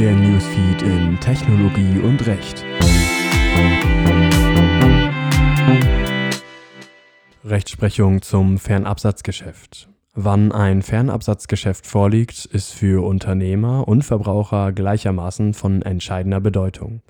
[0.00, 2.64] Der Newsfeed in Technologie und Recht.
[7.44, 9.90] Rechtsprechung zum Fernabsatzgeschäft.
[10.14, 17.02] Wann ein Fernabsatzgeschäft vorliegt, ist für Unternehmer und Verbraucher gleichermaßen von entscheidender Bedeutung.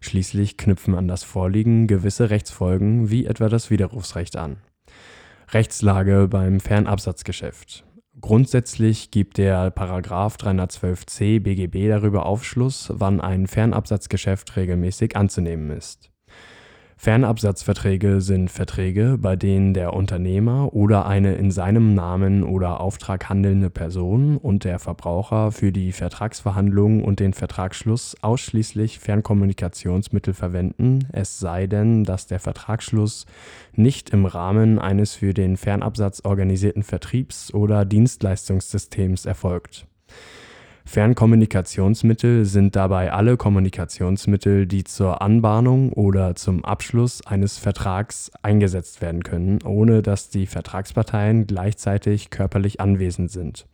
[0.00, 4.58] Schließlich knüpfen an das Vorliegen gewisse Rechtsfolgen wie etwa das Widerrufsrecht an.
[5.52, 7.86] Rechtslage beim Fernabsatzgeschäft.
[8.20, 16.13] Grundsätzlich gibt der Paragraph 312c BGB darüber Aufschluss, wann ein Fernabsatzgeschäft regelmäßig anzunehmen ist
[16.96, 23.68] Fernabsatzverträge sind Verträge, bei denen der Unternehmer oder eine in seinem Namen oder Auftrag handelnde
[23.68, 31.66] Person und der Verbraucher für die Vertragsverhandlungen und den Vertragsschluss ausschließlich Fernkommunikationsmittel verwenden, es sei
[31.66, 33.26] denn, dass der Vertragsschluss
[33.74, 39.86] nicht im Rahmen eines für den Fernabsatz organisierten Vertriebs oder Dienstleistungssystems erfolgt
[40.86, 49.22] Fernkommunikationsmittel sind dabei alle Kommunikationsmittel, die zur Anbahnung oder zum Abschluss eines Vertrags eingesetzt werden
[49.22, 53.66] können, ohne dass die Vertragsparteien gleichzeitig körperlich anwesend sind.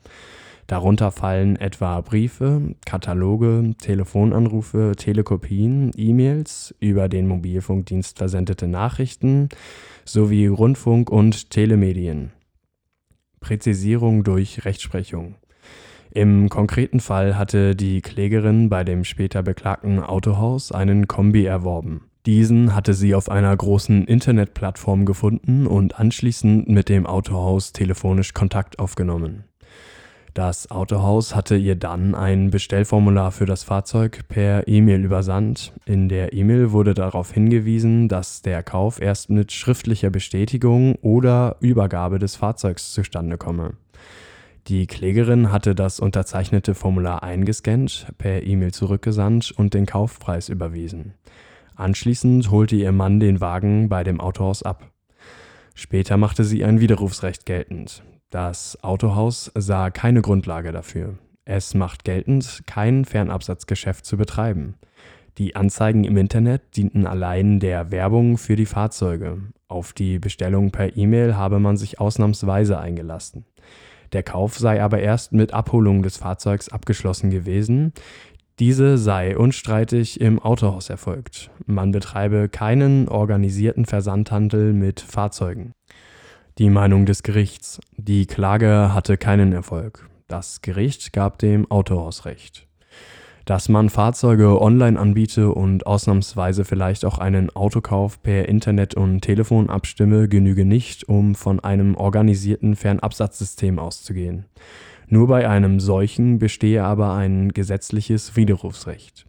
[0.69, 9.49] Darunter fallen etwa Briefe, Kataloge, Telefonanrufe, Telekopien, E-Mails, über den Mobilfunkdienst versendete Nachrichten
[10.05, 12.31] sowie Rundfunk und Telemedien.
[13.41, 15.35] Präzisierung durch Rechtsprechung
[16.13, 22.03] im konkreten Fall hatte die Klägerin bei dem später beklagten Autohaus einen Kombi erworben.
[22.27, 28.79] Diesen hatte sie auf einer großen Internetplattform gefunden und anschließend mit dem Autohaus telefonisch Kontakt
[28.79, 29.45] aufgenommen.
[30.35, 35.73] Das Autohaus hatte ihr dann ein Bestellformular für das Fahrzeug per E-Mail übersandt.
[35.87, 42.19] In der E-Mail wurde darauf hingewiesen, dass der Kauf erst mit schriftlicher Bestätigung oder Übergabe
[42.19, 43.73] des Fahrzeugs zustande komme.
[44.71, 51.15] Die Klägerin hatte das unterzeichnete Formular eingescannt, per E-Mail zurückgesandt und den Kaufpreis überwiesen.
[51.75, 54.93] Anschließend holte ihr Mann den Wagen bei dem Autohaus ab.
[55.75, 58.05] Später machte sie ein Widerrufsrecht geltend.
[58.31, 61.19] Das Autohaus sah keine Grundlage dafür.
[61.45, 64.77] Es macht geltend, kein Fernabsatzgeschäft zu betreiben.
[65.37, 69.39] Die Anzeigen im Internet dienten allein der Werbung für die Fahrzeuge.
[69.67, 73.47] Auf die Bestellung per E-Mail habe man sich ausnahmsweise eingelassen.
[74.13, 77.93] Der Kauf sei aber erst mit Abholung des Fahrzeugs abgeschlossen gewesen.
[78.59, 81.51] Diese sei unstreitig im Autohaus erfolgt.
[81.67, 85.73] Man betreibe keinen organisierten Versandhandel mit Fahrzeugen.
[86.59, 87.81] Die Meinung des Gerichts.
[87.97, 90.09] Die Klage hatte keinen Erfolg.
[90.29, 92.70] Das Gericht gab dem Autohaus Recht
[93.51, 99.71] dass man Fahrzeuge online anbiete und ausnahmsweise vielleicht auch einen Autokauf per Internet und Telefon
[99.71, 104.45] abstimme, genüge nicht, um von einem organisierten Fernabsatzsystem auszugehen.
[105.09, 109.27] Nur bei einem solchen bestehe aber ein gesetzliches Widerrufsrecht.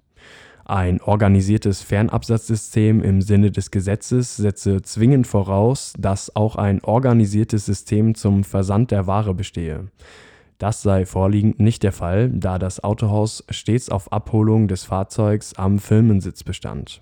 [0.65, 8.13] Ein organisiertes Fernabsatzsystem im Sinne des Gesetzes setze zwingend voraus, dass auch ein organisiertes System
[8.13, 9.87] zum Versand der Ware bestehe.
[10.61, 15.79] Das sei vorliegend nicht der Fall, da das Autohaus stets auf Abholung des Fahrzeugs am
[15.79, 17.01] Firmensitz bestand.